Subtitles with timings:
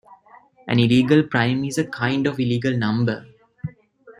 [0.67, 3.23] An illegal prime is a kind of illegal number.